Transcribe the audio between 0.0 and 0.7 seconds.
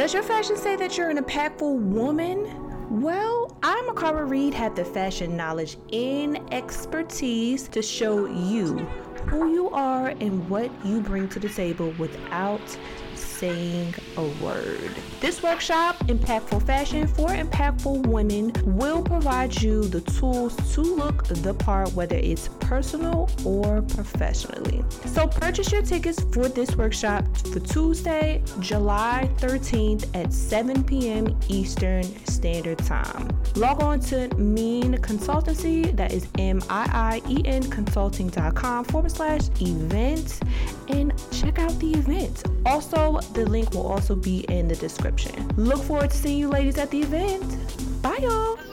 Does your fashion